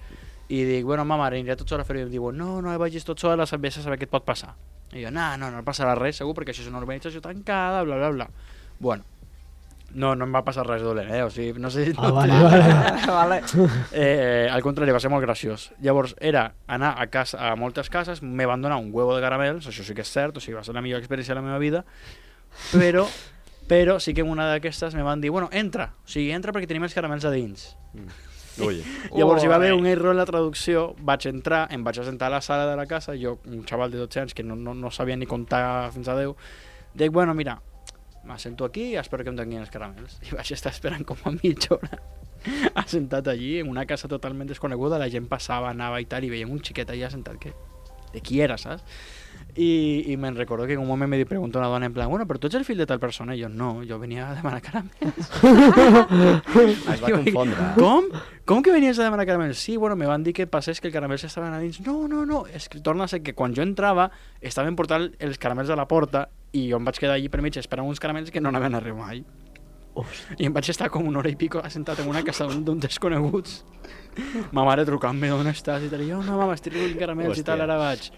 [0.51, 3.07] i dic, bueno, mama, aniré tot sol a fer-ho, i em diuen, no, no vagis
[3.07, 4.57] tot sol, a a saber què et pot passar.
[4.93, 7.99] I jo, no, no, no passarà res, segur, perquè això és una urbanització tancada, bla,
[8.01, 8.27] bla, bla.
[8.81, 9.05] Bueno,
[9.95, 11.23] no, no em va passar res dolent, eh?
[11.27, 11.95] O sigui, no sé si...
[11.99, 12.71] Ah, vale, vale.
[13.19, 13.41] vale.
[13.93, 15.71] Eh, al contrari, va ser molt graciós.
[15.83, 19.69] Llavors, era anar a, casa, a moltes cases, me van donar un huevo de caramels,
[19.71, 21.61] això sí que és cert, o sigui, va ser la millor experiència de la meva
[21.63, 21.85] vida,
[22.71, 23.07] però,
[23.71, 26.71] però sí que en una d'aquestes me van dir, bueno, entra, o sigui, entra perquè
[26.71, 27.71] tenim els caramels a dins.
[28.61, 28.83] Ui,
[29.17, 32.37] Llavors hi va haver un error en la traducció, vaig entrar, em vaig assentar a
[32.37, 34.91] la sala de la casa, jo, un xaval de 12 anys que no, no, no
[34.91, 36.35] sabia ni comptar fins a 10,
[36.95, 37.59] dic, bueno, mira,
[38.25, 40.19] m'assento aquí i espero que em donin els caramels.
[40.29, 42.01] I vaig estar esperant com a mitja hora
[42.83, 46.53] assentat allí, en una casa totalment desconeguda, la gent passava, anava i tal, i veiem
[46.53, 47.55] un xiquet allà assentat que...
[48.11, 48.83] De qui era, saps?
[49.57, 52.27] I, i me'n recordo que en un moment me pregunta una dona en plan, bueno,
[52.27, 53.35] però tu ets el fill de tal persona?
[53.35, 55.31] I jo, no, jo venia a demanar caramels.
[56.95, 57.71] es va confondre.
[57.79, 58.09] Com?
[58.47, 59.59] Com que venies a demanar caramels?
[59.59, 61.81] Sí, bueno, me van dir que passés que els caramels estaven a dins.
[61.87, 64.11] No, no, no, és que torna a ser que quan jo entrava
[64.41, 67.57] estaven portant els caramels a la porta i jo em vaig quedar allí per mig
[67.59, 69.25] esperant uns caramels que no anaven a res mai.
[70.39, 73.65] I em vaig estar com una hora i pico assentat en una casa d'un desconeguts.
[74.55, 76.05] Ma mare trucant-me d'on estàs i tal.
[76.07, 77.67] I jo, no, mama, estic caramels i tal, Hòstia.
[77.67, 78.11] ara vaig.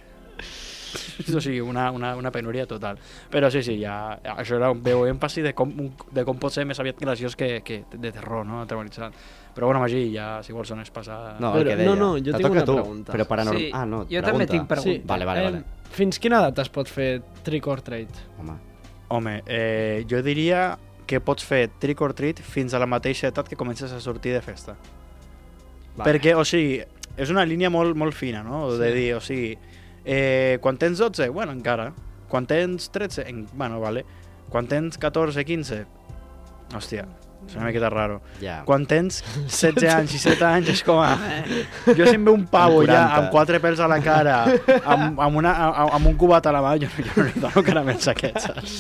[1.37, 2.99] o sigui, una, una, una penúria total.
[3.31, 6.53] Però sí, sí, ja, això era un veu èmfasi de com, un- de com pot
[6.53, 8.63] ser més aviat graciós que, que de terror, no?
[8.63, 9.15] Aterroritzant.
[9.55, 11.37] Però bueno, Magí, ja, si vols, on és passar...
[11.41, 11.89] No, Però- el que deia.
[11.91, 13.13] no, no, jo Te tinc una tu, pregunta.
[13.13, 13.61] Però paranormal...
[13.63, 14.31] Sí, ah, no, jo pregunta.
[14.31, 15.01] també tinc pregunta.
[15.01, 15.59] Sí, Vale, vale, vale.
[15.59, 17.11] em, fins quina edat es pot fer
[17.45, 18.09] trick or treat?
[18.41, 18.57] Home,
[19.13, 23.49] Home, eh, jo diria que pots fer trick or treat fins a la mateixa edat
[23.51, 24.73] que comences a sortir de festa.
[25.97, 26.07] Vale.
[26.09, 26.79] Perquè, o sigui,
[27.21, 28.71] és una línia molt, molt fina, no?
[28.79, 28.95] De Sí.
[28.97, 29.59] dir, o sigui,
[30.05, 31.93] eh, quan tens 12, bueno, encara.
[32.29, 34.05] Quan tens 13, en, bueno, vale.
[34.53, 35.85] Quan tens 14, 15,
[36.75, 37.07] hòstia,
[37.49, 38.21] és una miqueta raro.
[38.41, 38.63] ja.
[38.65, 41.11] Quan tens 16 anys i 7 anys és com a...
[41.97, 43.19] Jo si em ve un pavo ja 40.
[43.19, 44.37] amb quatre pèls a la cara,
[44.95, 47.41] amb, amb, una, amb, amb un cubat a la mà, jo, no- jo no li
[47.43, 48.77] dono caramels aquests, saps?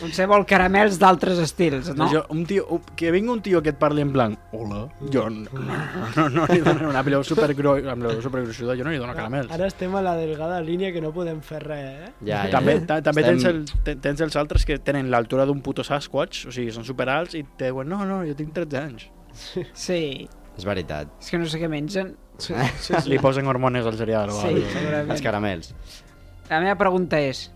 [0.00, 2.08] Potser vol caramels d'altres estils, no?
[2.12, 5.46] Jo, un tio, que vingui un tio que et parli en blanc, hola, jo no,
[5.52, 5.78] no,
[6.16, 9.50] no, no li dono una pileu supergro, amb la supergruixuda, jo no li dono caramels.
[9.54, 12.12] Ara estem a la delgada línia que no podem fer res, eh?
[12.26, 12.86] Ja, ja, També, ja.
[12.88, 16.46] ta, també Estem- tens, el, te- tens els altres que tenen l'altura d'un puto Sasquatch,
[16.48, 19.08] o sigui, són superalts i te diuen, no, no, jo tinc 13 anys.
[19.76, 21.08] Sí, És veritat.
[21.20, 22.14] és que no sé què mengen.
[22.42, 24.64] Sí, Sí, Li posen hormones al cereal o Sí.
[25.08, 25.74] Els caramels.
[26.50, 27.46] La meva pregunta és,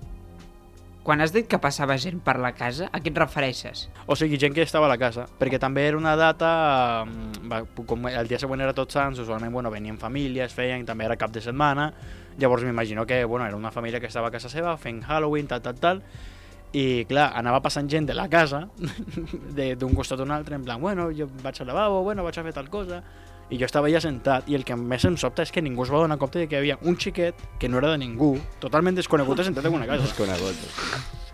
[1.06, 3.84] quan has dit que passava gent per la casa, a què et refereixes?
[4.10, 8.08] O sigui, gent que estava a la casa, perquè també era una data, mm, com
[8.08, 11.40] el dia següent era Tots Sants, usualment bueno, venien famílies, feien, també era cap de
[11.44, 11.92] setmana,
[12.38, 15.62] llavors m'imagino que bueno, era una família que estava a casa seva fent Halloween, tal,
[15.62, 16.02] tal, tal,
[16.72, 18.68] i clar, anava passant gent de la casa,
[19.56, 22.38] de- d'un costat a un altre, en plan, bueno, jo vaig al lavabo, bueno, vaig
[22.38, 23.02] a fer tal cosa,
[23.48, 25.92] i jo estava ja sentat, i el que més em sobta és que ningú es
[25.92, 28.96] va donar compte de que hi havia un xiquet que no era de ningú, totalment
[28.98, 30.02] desconegut, sentat en una casa.
[30.02, 30.56] Desconegut.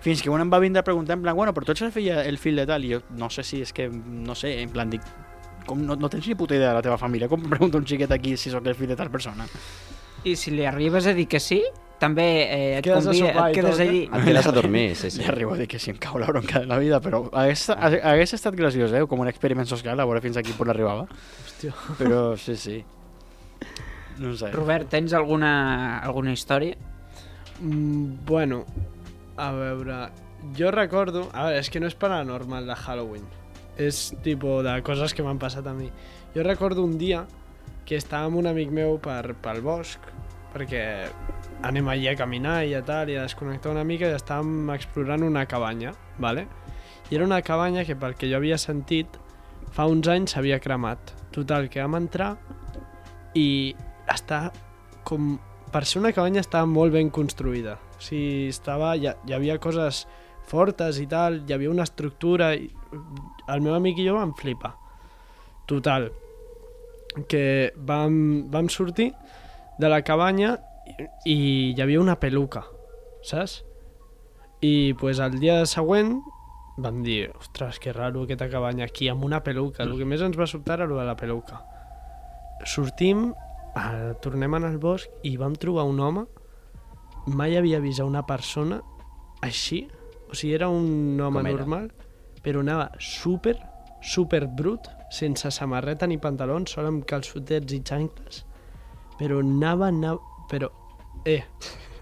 [0.02, 1.92] Fins que un em va vindre a preguntar en plan, bueno, però tu ets el
[1.94, 4.68] fill, el fill de tal, i jo no sé si és que, no sé, en
[4.74, 5.00] plan, dic,
[5.64, 8.10] com no, no tens ni puta idea de la teva família, com pregunta un xiquet
[8.12, 9.46] aquí si sóc el fill de tal persona?
[10.26, 11.62] I si li arribes a dir que sí,
[12.02, 13.88] també eh, et, Quedes a convida, sopar et quedes tot, eh?
[13.88, 14.00] allí.
[14.08, 15.20] Et quedes a dormir, sí, sí.
[15.22, 17.68] Li arribo a dir que sí, em cau la bronca de la vida, però hagués,
[17.72, 19.04] hagués estat graciós, eh?
[19.10, 21.06] Com un experiment social, a veure fins a quin punt arribava.
[21.46, 21.74] Hòstia.
[22.00, 22.80] Però sí, sí.
[24.18, 24.50] No sé.
[24.52, 26.76] Robert, tens alguna, alguna història?
[27.60, 28.64] Mm, bueno,
[29.36, 30.02] a veure...
[30.58, 31.28] Jo recordo...
[31.32, 33.28] A veure, és que no és paranormal de Halloween.
[33.80, 35.88] És tipo de coses que m'han passat a mi.
[36.34, 37.24] Jo recordo un dia
[37.86, 40.02] que estava amb un amic meu per, pel bosc,
[40.52, 40.82] perquè
[41.66, 45.24] anem allí a caminar i a tal, i a desconnectar una mica, i estàvem explorant
[45.26, 46.46] una cabanya, ¿vale?
[47.10, 49.18] I era una cabanya que, pel que jo havia sentit,
[49.72, 51.14] fa uns anys s'havia cremat.
[51.32, 52.34] Total, que vam entrar
[53.38, 53.74] i
[54.10, 54.50] està
[55.08, 55.38] com...
[55.72, 57.78] Per ser una cabanya estava molt ben construïda.
[57.96, 60.02] O sigui, estava, hi, hi havia coses
[60.48, 62.68] fortes i tal, hi havia una estructura i
[63.48, 64.74] el meu amic i jo vam flipar.
[65.70, 66.10] Total,
[67.28, 69.12] que vam, vam sortir
[69.78, 70.56] de la cabanya
[71.24, 72.64] i, hi havia una peluca,
[73.24, 73.62] saps?
[74.62, 76.20] I pues, el dia següent
[76.76, 79.84] vam dir, ostres, que raro aquesta cabanya aquí amb una peluca.
[79.84, 81.60] El que més ens va sobtar era lo de la peluca.
[82.64, 83.32] Sortim,
[83.76, 86.26] eh, tornem en el bosc i vam trobar un home
[87.26, 88.80] mai havia vist a una persona
[89.42, 89.84] així,
[90.30, 91.90] o sigui, era un home normal,
[92.42, 93.56] però anava super,
[94.02, 98.44] super brut, sense samarreta ni pantalons, sol amb calçotets i xancles,
[99.18, 100.20] però anava, anava,
[100.50, 100.70] però,
[101.24, 101.42] eh,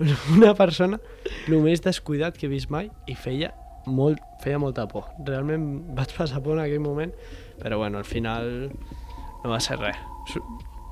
[0.37, 1.01] una persona
[1.49, 3.53] el més descuidat que he vist mai i feia
[3.91, 5.09] molt, feia molta por.
[5.27, 7.13] Realment vaig passar por en aquell moment,
[7.61, 9.97] però bueno, al final no va ser res.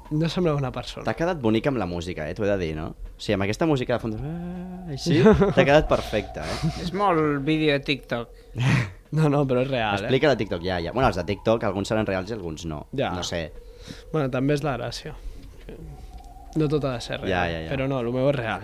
[0.09, 1.04] No semblava una persona.
[1.04, 2.33] T'ha quedat bonic amb la música, eh?
[2.35, 2.87] T'ho he de dir, no?
[3.12, 4.16] O sigui, amb aquesta música de fons...
[4.24, 6.70] ah, Així, t'ha quedat perfecte, eh?
[6.87, 8.38] És molt vídeo de TikTok.
[9.09, 10.04] No, no, però és real, eh?
[10.04, 10.90] Explica de TikTok, ja, ja.
[10.92, 12.83] Bueno, els de TikTok, alguns seran reals i alguns no.
[12.92, 13.09] Ja.
[13.16, 13.38] No sé.
[14.12, 15.14] Bueno, també és la gràcia.
[16.56, 17.70] No tot ha de ser real, Ja, ja, ja.
[17.72, 18.62] però no, el meu és real.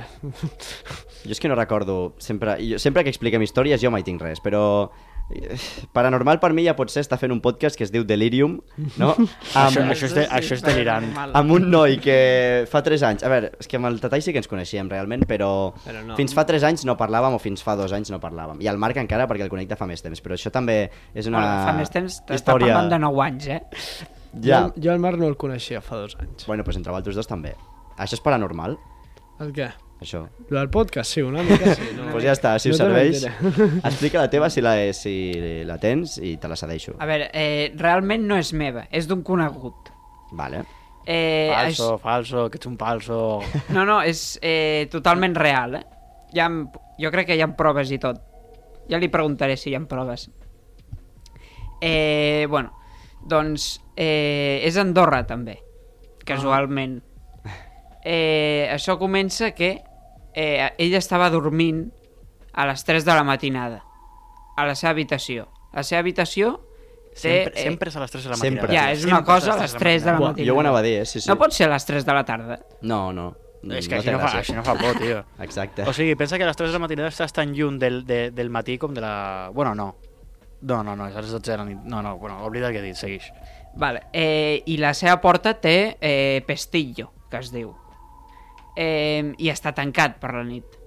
[1.24, 2.14] Jo és que no recordo...
[2.18, 4.90] Sempre, jo, sempre que expliquem històries jo mai tinc res, però...
[5.30, 5.56] eh,
[5.92, 8.58] Paranormal per mi ja pot ser estar fent un podcast que es diu Delirium,
[9.00, 9.12] no?
[9.54, 11.06] Això, Amb, això, és, de, això és delirant.
[11.36, 13.24] amb un noi que fa 3 anys...
[13.24, 15.50] A veure, és que amb el Tatai sí que ens coneixíem realment, però,
[15.84, 16.16] Però no.
[16.18, 18.60] fins fa 3 anys no parlàvem o fins fa 2 anys no parlàvem.
[18.64, 21.28] I el Marc encara perquè el conec de fa més temps, però això també és
[21.30, 22.74] una Bueno, fa més temps, t'està història...
[22.74, 23.62] parlant de 9 anys, eh?
[24.42, 24.64] Ja.
[24.66, 26.44] Jo, jo el Marc no el coneixia fa dos anys.
[26.50, 27.52] Bueno, doncs entre vosaltres dos també.
[27.98, 28.76] Això és paranormal?
[29.42, 29.70] El què?
[30.04, 30.24] Això.
[30.50, 31.86] Lo del podcast, sí, una mica sí.
[31.94, 32.02] No.
[32.02, 33.22] Doncs pues ja està, si No us serveix,
[33.86, 35.14] explica la teva si la, si
[35.64, 36.96] la tens i te la cedeixo.
[37.00, 39.88] A veure, eh, realment no és meva, és d'un conegut.
[40.34, 40.64] Vale.
[41.06, 43.18] Eh, Falso, falso, que ets un falso.
[43.44, 45.84] Això, no, no, és eh, totalment real, eh?
[46.34, 46.62] Ja em,
[47.00, 48.20] jo crec que hi ha proves i tot.
[48.90, 50.28] Ja li preguntaré si hi ha proves.
[51.80, 52.72] Eh, bueno,
[53.24, 55.58] doncs eh, és Andorra també,
[56.24, 57.00] casualment.
[58.04, 59.78] Eh, això comença que
[60.34, 61.86] eh, ell estava dormint
[62.52, 63.82] a les 3 de la matinada,
[64.56, 65.48] a la seva habitació.
[65.72, 66.58] La seva habitació
[67.14, 67.44] té...
[67.50, 68.66] Sempre, sempre és a les 3 de la Sempre.
[68.68, 68.74] matinada.
[68.86, 70.46] Ja, és una Sempre cosa a les 3 de la matinada.
[70.50, 71.06] jo ho anava a dir, eh?
[71.06, 71.28] Sí, sí.
[71.30, 72.60] No pot ser a les 3 de la tarda.
[72.82, 73.30] No, no.
[73.64, 75.22] És que no així, no fa, així no fa por, tio.
[75.40, 75.86] Exacte.
[75.88, 78.30] O sigui, pensa que a les 3 de la matinada estàs tan lluny del, de,
[78.30, 79.50] del matí com de la...
[79.54, 79.94] Bueno, no.
[80.60, 81.78] No, no, no, és a les 12 de la nit.
[81.88, 83.30] No, no, bueno, oblida el que he dit, segueix.
[83.80, 84.02] Vale.
[84.12, 87.72] Eh, I la seva porta té eh, pestillo, que es diu.
[88.76, 90.78] Eh, I està tancat per la nit.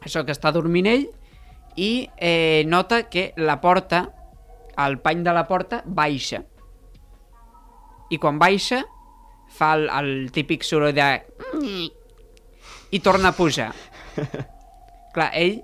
[0.00, 1.06] Això que està dormint ell
[1.76, 4.08] i eh, nota que la porta,
[4.80, 6.42] el pany de la porta, baixa.
[8.10, 8.82] I quan baixa,
[9.50, 11.08] fa el, el típic soroll de...
[12.90, 13.70] I torna a pujar.
[15.14, 15.60] Clar, ell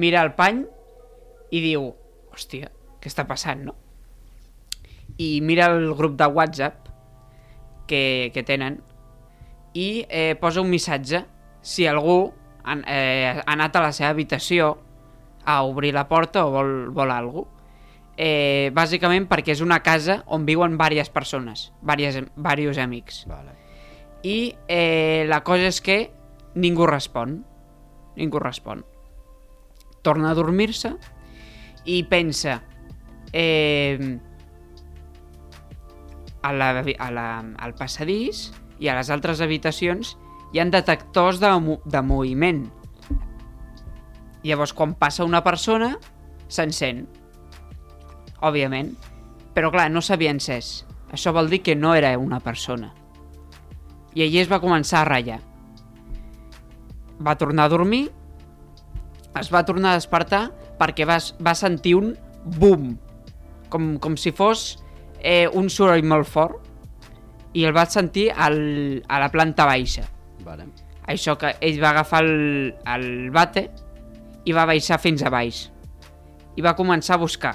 [0.00, 0.62] mira el pany
[1.50, 1.90] i diu,
[2.32, 3.74] hòstia, què està passant, no?
[5.20, 6.88] I mira el grup de WhatsApp
[7.90, 8.78] que, que tenen
[9.74, 11.24] i eh, posa un missatge
[11.62, 12.32] si algú
[12.64, 14.76] ha, eh, ha anat a la seva habitació
[15.44, 17.56] a obrir la porta o vol, vol alguna cosa.
[18.20, 23.22] Eh, bàsicament perquè és una casa on viuen diverses persones, diversos, diversos amics.
[23.30, 23.54] Vale.
[24.22, 26.10] I eh, la cosa és que
[26.54, 27.38] ningú respon.
[28.20, 28.84] Ningú respon.
[30.04, 30.92] Torna a dormir-se
[31.88, 32.60] i pensa
[33.32, 34.18] eh,
[36.42, 38.50] a la, a la, al passadís
[38.80, 40.16] i a les altres habitacions
[40.52, 42.64] hi han detectors de, mo- de moviment.
[44.42, 45.92] Llavors, quan passa una persona,
[46.48, 47.04] s'encén.
[48.40, 48.94] Òbviament.
[49.54, 50.86] Però clar, no s'havia encès.
[51.12, 52.92] Això vol dir que no era una persona.
[54.14, 55.40] I allí es va començar a ratllar.
[57.20, 58.06] Va tornar a dormir,
[59.38, 60.46] es va tornar a despertar
[60.80, 62.14] perquè va, va sentir un
[62.56, 62.94] boom,
[63.68, 64.78] com, com si fos
[65.20, 66.69] eh, un soroll molt fort,
[67.54, 70.04] i el va sentir al, a la planta baixa.
[70.44, 70.66] Vale.
[71.10, 73.64] Això que ell va agafar el, el bate
[74.46, 75.64] i va baixar fins a baix.
[76.56, 77.54] I va començar a buscar,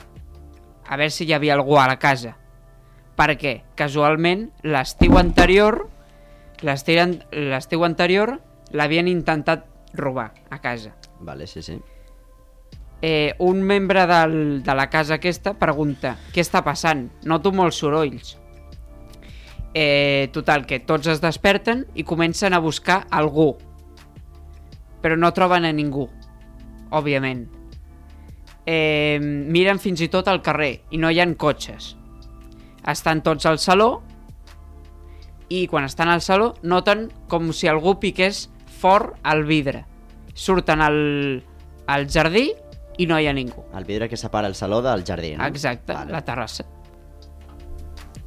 [0.88, 2.36] a veure si hi havia algú a la casa.
[3.16, 5.86] Perquè, casualment, l'estiu anterior,
[6.68, 8.36] l'estiu an- l'estiu anterior
[8.76, 10.92] l'havien intentat robar a casa.
[11.22, 11.78] Vale, sí, sí.
[13.02, 17.06] Eh, un membre del, de la casa aquesta pregunta què està passant?
[17.24, 18.36] Noto molts sorolls.
[19.78, 23.58] Eh, total, que tots es desperten i comencen a buscar algú.
[25.04, 26.08] Però no troben a ningú,
[26.96, 27.44] òbviament.
[28.66, 31.92] Eh, miren fins i tot al carrer i no hi han cotxes.
[32.88, 33.90] Estan tots al saló
[35.52, 38.46] i quan estan al saló noten com si algú piqués
[38.80, 39.84] fort al vidre.
[40.34, 40.98] Surten al,
[41.86, 42.48] al jardí
[42.98, 43.68] i no hi ha ningú.
[43.76, 45.46] El vidre que separa el saló del jardí, no?
[45.46, 46.16] Exacte, Vale.
[46.16, 46.64] la terrassa.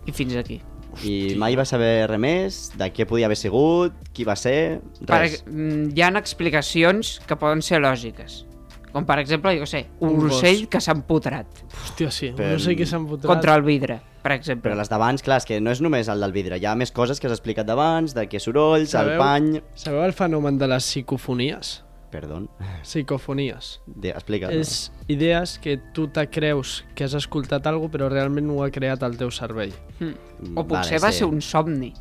[0.05, 0.61] I fins aquí.
[1.05, 5.21] I mai va saber res més de què podia haver sigut, qui va ser, Per,
[5.21, 5.45] res.
[5.47, 8.45] mm, hi ha explicacions que poden ser lògiques.
[8.93, 10.39] Com per exemple, jo sé, un, Un gos.
[10.39, 11.47] ocell que s'ha empotrat
[11.85, 13.27] Hòstia, sí, Per- no sé què s'han fotrat.
[13.29, 14.71] contra el vidre, per exemple.
[14.71, 16.91] Però les d'abans, clar, és que no és només el del vidre, hi ha més
[16.91, 19.19] coses que has explicat d'abans, de què sorolls, el Sabeu?
[19.21, 19.63] pany...
[19.75, 21.85] Sabeu el fenomen de les psicofonies?
[22.11, 22.49] Perdó,
[22.83, 23.81] Psicofonies.
[23.87, 24.49] de, explica.
[24.49, 29.03] És idees que tu te creus que has escoltat alguna però realment ho ha creat
[29.05, 29.75] el teu cervell.
[30.01, 30.55] Mm.
[30.57, 31.93] O potser va ser un somni.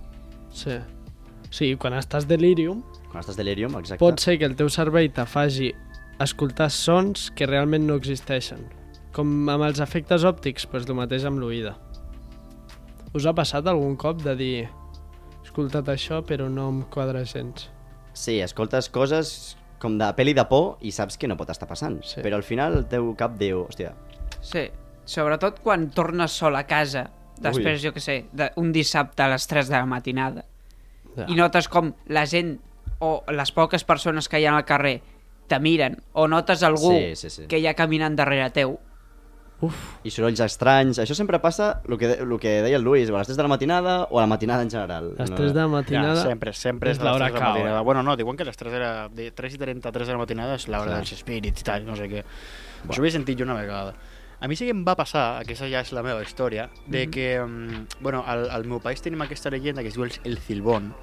[0.51, 0.77] Sí.
[1.49, 3.99] Sigui, quan estàs delirium, Quan estàs delirium, exacte.
[3.99, 5.73] pot ser que el teu cervell te faci
[6.23, 8.65] escoltar sons que realment no existeixen.
[9.15, 11.75] Com amb els efectes òptics, doncs el mateix amb l'oïda.
[13.15, 14.67] Us ha passat algun cop de dir he
[15.43, 17.69] escoltat això però no em quadra gens?
[18.13, 21.99] Sí, escoltes coses com de pel·li de por i saps que no pot estar passant.
[22.03, 22.21] Sí.
[22.21, 23.93] Però al final el teu cap diu, hòstia,
[24.41, 24.67] Sí,
[25.05, 27.09] sobretot quan tornes sol a casa,
[27.39, 27.87] després, Ui.
[27.87, 30.45] jo que sé, de- un dissabte a les 3 de la matinada,
[31.15, 31.25] Ja.
[31.27, 32.59] i notes com la gent
[32.99, 35.01] o les poques persones que hi ha al carrer
[35.47, 37.47] te miren, o notes algú Sí, sí, sí.
[37.47, 38.79] que hi ha caminant darrere teu,
[39.59, 40.99] Uf, i sorolls estranys.
[41.01, 43.43] Això sempre passa, el que, de- el que deia el Luis, a les 3 de
[43.43, 45.15] la matinada o a la matinada en general.
[45.17, 46.21] les 3 de la Ja, matinada...
[46.23, 47.79] sempre, sempre és, és a les l'hora 3 de la cau, matinada.
[47.79, 47.83] eh?
[47.83, 50.67] Bueno, no, diuen que les 3, era, de 3 i 33 de la matinada és
[50.67, 52.21] l'hora dels espírits i tal, no sé què.
[52.87, 53.95] Això ho he sentit jo una vegada.
[54.39, 57.39] A mi sí que em va passar, aquesta ja és la meva història, de que,
[57.41, 60.93] mm, bueno, al, al meu país tenim aquesta llegenda que es diu el, el Cilbón,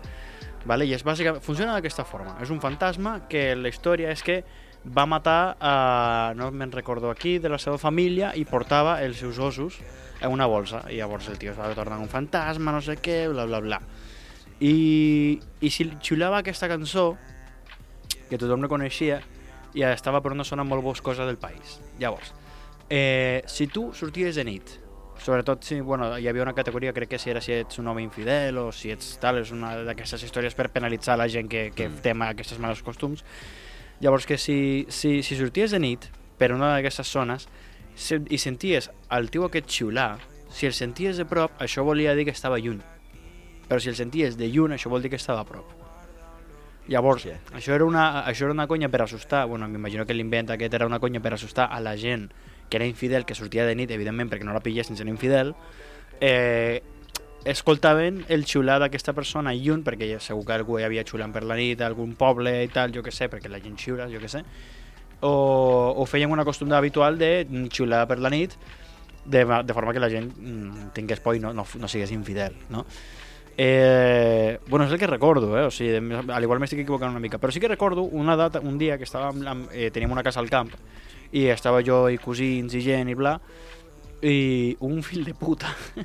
[0.65, 0.87] vale?
[0.87, 2.37] i és bàsicament, funciona d'aquesta forma.
[2.41, 4.45] És un fantasma que la història és que
[4.85, 9.39] va matar, a, no me'n recordo aquí, de la seva família i portava els seus
[9.39, 9.79] ossos
[10.21, 10.83] en una bolsa.
[10.91, 13.81] I llavors el tio es va tornar un fantasma, no sé què, bla, bla, bla.
[14.61, 17.17] I, i si xiulava aquesta cançó,
[18.31, 19.21] que tothom no coneixia,
[19.75, 21.81] i estava per una zona molt boscosa del país.
[21.99, 22.33] Llavors,
[22.89, 24.81] eh, si tu sorties de nit,
[25.25, 28.03] Sobretot si, bueno, hi havia una categoria, crec que si era si ets un home
[28.03, 31.87] infidel o si ets tal, és una d'aquestes històries per penalitzar la gent que, que
[31.89, 32.01] Mm.
[32.03, 33.23] té ma- aquests mals costums.
[34.05, 37.47] Llavors que si, si, si sorties de nit per una d'aquestes zones
[38.29, 40.19] i senties el tio aquest xiular,
[40.53, 42.83] si el senties de prop, això volia dir que estava lluny.
[43.65, 45.73] Però si el senties de lluny, això vol dir que estava a prop.
[46.93, 47.39] Llavors, Hòstia.
[47.57, 50.85] això era, una, això era una conya per assustar, bueno, m'imagino que l'invent aquest era
[50.85, 52.29] una conya per assustar a la gent
[52.69, 55.55] que era infidel, que sortia de nit, evidentment, perquè no la pillessin sent infidel,
[56.21, 56.83] eh,
[57.45, 61.45] escoltaven el xiular d'aquesta persona lluny, perquè ja segur que algú hi havia xiulant per
[61.45, 64.31] la nit, algun poble i tal, jo que sé, perquè la gent xiula, jo que
[64.33, 64.41] sé,
[65.21, 65.35] o,
[65.97, 68.57] o feien una costum habitual de xiular per la nit,
[69.25, 72.57] de, de forma que la gent mm, tingués por i no, no, no sigués infidel,
[72.71, 72.85] no?
[73.57, 75.63] Eh, bueno, és el que recordo, eh?
[75.63, 78.81] o sigui, al igual m'estic equivocant una mica, però sí que recordo una data, un
[78.81, 80.73] dia que amb, eh, teníem una casa al camp
[81.31, 83.39] i estava jo i cosins i gent i bla
[84.25, 85.69] i un fill de puta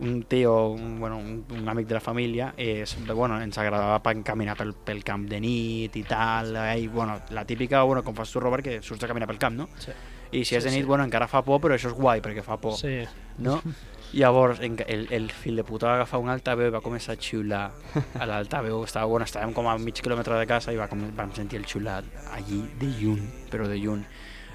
[0.00, 4.56] un tio, un, bueno, un, un amic de la família és, bueno, ens agradava caminar
[4.56, 8.32] pel, pel camp de nit i tal eh, i, bueno, la típica, bueno, com fas
[8.32, 9.68] tu Robert que surts a caminar pel camp, no?
[9.78, 9.92] Sí.
[10.32, 10.86] i si és Sí, de nit, sí.
[10.88, 13.00] bueno, encara fa por però això és guai perquè fa por Sí.
[13.38, 13.60] no?
[14.12, 17.70] Llavors, el, el fill de puta va agafar un altaveu i va començar a xiular
[18.18, 18.80] a l'altaveu.
[18.82, 21.66] Estava, bueno, estàvem com a mig quilòmetre de casa i va, com, vam sentir el
[21.70, 24.02] xiulat allí de lluny, però de lluny.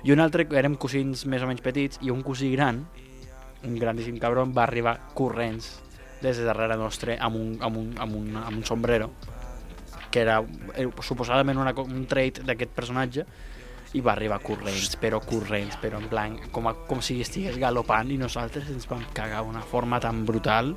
[0.06, 2.84] I un altre, érem cosins més o menys petits, i un cosí gran,
[3.66, 5.80] un grandíssim cabron, va arribar corrents
[6.22, 9.10] des de darrere nostre amb un, amb un, amb un, amb un sombrero
[10.14, 10.38] que era
[11.04, 13.26] suposadament una, un trait d'aquest personatge
[13.98, 18.14] i va arribar corrents, però corrents, però en plan, com, a, com si estigués galopant
[18.14, 20.76] i nosaltres ens vam cagar d'una forma tan brutal.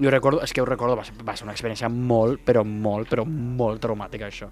[0.00, 3.08] Jo recordo, és que ho recordo, va ser, va ser una experiència molt, però molt,
[3.12, 4.50] però molt traumàtica, això.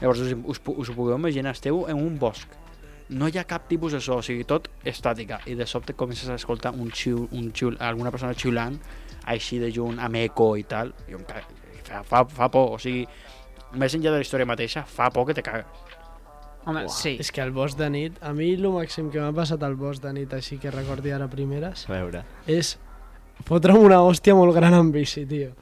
[0.00, 2.52] Llavors, us, us, us ho podeu imaginar, esteu en un bosc,
[3.14, 6.28] no hi ha cap tipus de so, o sigui, tot estàtica, i de sobte comences
[6.28, 8.78] a escoltar un xiu, un xiu, alguna persona xiulant,
[9.30, 11.44] així de junt, amb eco i tal, i ca-
[11.84, 13.06] fa, fa, fa por, o sigui,
[13.78, 15.66] més enllà de la història mateixa, fa por que te cagues.
[16.66, 17.16] Home, sí.
[17.20, 20.00] És que al bosc de nit, a mi el màxim que m'ha passat al bosc
[20.02, 22.22] de nit, així que recordi ara primeres, A veure.
[22.48, 22.78] és
[23.44, 25.52] fotre'm una hòstia molt gran en bici, tio.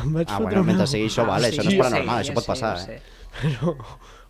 [0.00, 2.34] Em vaig Ah, bueno, una- mentre sigui això, vale, això no és paranormal, sé, això
[2.34, 3.02] pot sé, passar, jo eh?
[3.42, 3.76] Però,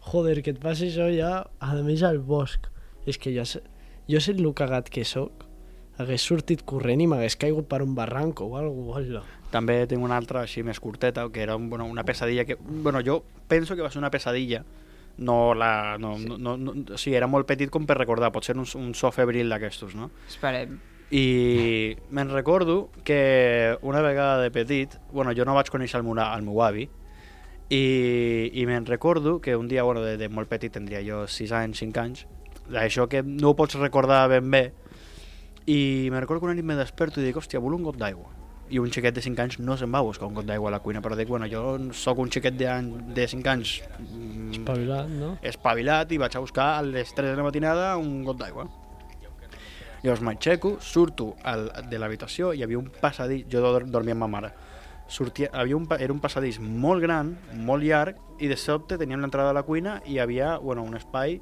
[0.07, 2.69] joder, que et passi això ja, a més al bosc.
[3.07, 3.63] És que jo, sé-
[4.11, 5.45] jo sé el cagat que sóc,
[5.99, 9.23] hagués sortit corrent i m'hagués caigut per un barranco o alguna cosa.
[9.51, 12.57] També tinc una altra així més curteta, que era un, bueno, una pesadilla que...
[12.61, 14.65] Bueno, jo penso que va ser una pesadilla,
[15.19, 15.97] no la...
[15.99, 16.27] No, sí.
[16.29, 18.93] no, no, no, o sigui, era molt petit com per recordar, pot ser un, un
[18.95, 20.11] so febril d'aquestos, no?
[20.29, 20.77] Esperem.
[21.15, 26.19] I me'n recordo que una vegada de petit, bueno, jo no vaig conèixer el meu,
[26.19, 26.89] el meu avi,
[27.71, 31.53] i, i me'n recordo que un dia, bueno, de, de molt petit, tindria jo 6
[31.53, 32.27] anys, 5 anys,
[32.71, 34.65] d'això que no ho pots recordar ben bé,
[35.67, 38.33] i me'n recordo que una nit me desperto i dic, hòstia, vull un got d'aigua.
[38.71, 40.75] I un xiquet de 5 anys no se'n va a buscar un got d'aigua a
[40.75, 42.67] la cuina, però dic, bueno, jo sóc un xiquet de,
[43.15, 45.37] de 5 anys mm, Espavilat, no?
[45.43, 48.67] espavilat i vaig a buscar a les 3 de la matinada un got d'aigua.
[50.03, 54.29] Llavors m'aixeco, surto al, de l'habitació, hi havia un passadís, jo dor- dormia amb ma
[54.37, 54.51] mare,
[55.09, 59.53] sortia, havia un, era un passadís molt gran, molt llarg, i de sobte teníem l'entrada
[59.53, 61.41] a la cuina i hi havia bueno, un espai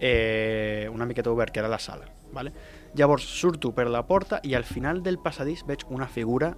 [0.00, 2.06] eh, una miqueta obert, que era la sala.
[2.32, 2.52] Vale?
[2.94, 6.56] Llavors surto per la porta i al final del passadís veig una figura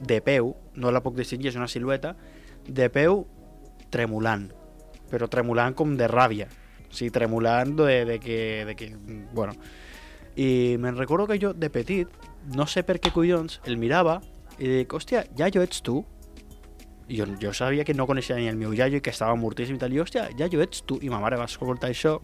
[0.00, 2.14] de peu, no la puc distingir, és una silueta,
[2.66, 3.24] de peu
[3.90, 4.50] tremolant,
[5.10, 6.48] però tremolant com de ràbia.
[6.86, 8.92] O sigui, tremolant de, de, que, de que...
[9.32, 9.56] Bueno.
[10.36, 12.10] I me'n recordo que jo, de petit,
[12.52, 14.18] no sé per què collons, el mirava
[14.58, 16.00] i dic, hòstia, iaio, ets tu?
[17.06, 19.76] I jo, jo sabia que no coneixia ni el meu iaio i que estava mortíssim
[19.76, 19.94] i tal.
[19.94, 20.98] I, hòstia, iaio, ets tu?
[21.02, 22.16] I ma mare va escoltar això,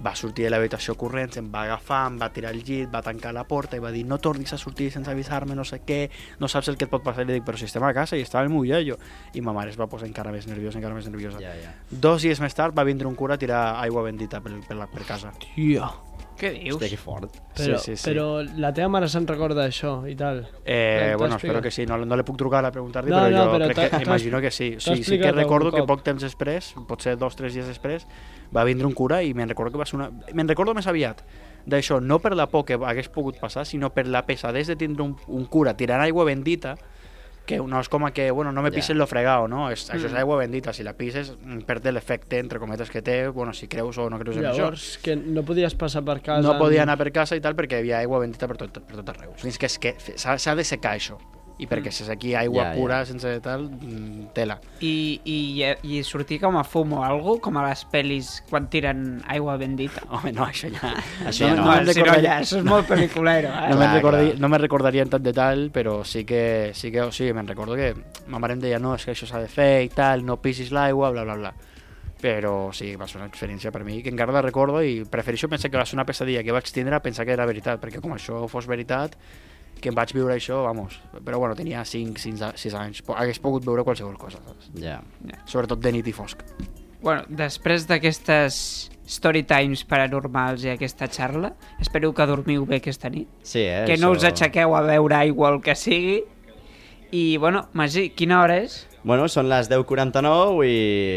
[0.00, 3.34] va sortir de l'habitació corrents, em va agafar, em va tirar al llit, va tancar
[3.36, 6.00] la porta i va dir no tornis a sortir sense avisar-me, no sé què,
[6.40, 7.26] no saps el que et pot passar.
[7.26, 8.96] I li dic, però si estem a casa i estava el meu iaio.
[9.34, 11.42] I ma mare es va posar encara més nerviosa, encara més nerviosa.
[11.42, 11.74] Ja, ja.
[11.90, 14.88] Dos dies més tard va vindre un cura a tirar aigua bendita per, per, la,
[14.90, 15.34] per casa.
[15.44, 15.90] Tia.
[16.40, 16.78] Què dius?
[16.78, 17.36] Hòstia, que fort.
[17.58, 18.06] Però, sí, sí, sí.
[18.08, 20.40] però la teva mare se'n recorda d'això i tal.
[20.64, 23.42] Eh, bueno, espero que sí, no, no le puc trucar a preguntar-li, No, però no,
[23.44, 24.70] jo però crec que, imagino que sí.
[24.78, 28.06] sí, sí que recordo que poc temps després, potser dos o tres dies després,
[28.56, 30.08] va vindre un cura i me'n recordo que va ser una...
[30.32, 31.20] Me'n recordo més aviat
[31.68, 35.04] d'això, no per la por que hagués pogut passar, sinó per la pesadesa de tindre
[35.04, 36.78] un, un cura tirant aigua bendita,
[37.50, 39.70] que no és com a que, bueno, no me pises lo fregado, no?
[39.70, 40.22] És, Això és Mm.
[40.22, 43.98] aigua bendita, si la pises mm, perd l'efecte, entre cometes, que té, bueno, si creus
[43.98, 44.56] o no creus en això.
[44.70, 46.46] Llavors, que no podies passar per casa...
[46.46, 48.96] No podia anar per casa i tal perquè hi havia aigua bendita per tot, per
[49.02, 49.32] tot arreu.
[49.36, 51.18] Fins que s'ha de secar això.
[51.60, 52.78] I perquè si és aquí aigua Ja, ja.
[52.80, 54.54] pura, sense tal, mm, tela.
[54.80, 55.36] I, i,
[55.84, 60.00] i sortir com a fum o algo, com a les pel·lis quan tiren aigua bendita.
[60.16, 60.94] Home, no, això ja...
[61.28, 61.66] Això ja no.
[61.66, 63.70] si no, recordaria- ja, això és molt pel·liculero, eh?
[63.74, 67.12] No me'n recordaria, no me recordaria en tant detall, però sí que, sí que o
[67.12, 67.92] sigui, me'n recordo que
[68.32, 70.72] ma mare em deia no, és que això s'ha de fer i tal, no pisis
[70.72, 71.52] l'aigua, bla, bla, bla.
[72.20, 75.70] Però sí, va ser una experiència per mi que encara la recordo i prefereixo pensar
[75.72, 78.12] que va ser una pesadilla que vaig tindre a pensar que era veritat, perquè com
[78.12, 79.14] això fos veritat,
[79.80, 81.00] que em vaig viure això, vamos.
[81.24, 84.70] Però bueno, tenia 5, 6, 6 anys, hagués pogut veure qualsevol cosa, saps?
[84.80, 85.00] Ja.
[85.46, 86.42] Sobretot de nit i fosc.
[87.00, 93.28] Bueno, després d'aquestes story times paranormals i aquesta xarra, espero que dormiu bé aquesta nit.
[93.42, 93.84] Sí, eh?
[93.88, 96.20] que no us això- aixequeu a beure aigua o el que sigui.
[97.10, 98.86] I, bueno, Magí, quina hora és?
[99.02, 100.74] Bueno, són les 10.49 i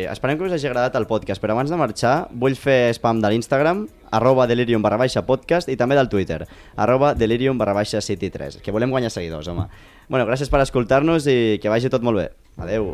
[0.08, 3.34] esperem que us hagi agradat el podcast, però abans de marxar vull fer spam de
[3.34, 3.86] l'Instagram,
[4.16, 6.46] arroba delirium barra baixa podcast i també del Twitter,
[6.80, 9.68] arroba delirium barra baixa city 3, que volem guanyar seguidors, home.
[10.08, 12.30] Bueno, gràcies per escoltar-nos i que vagi tot molt bé.
[12.58, 12.94] Adeu.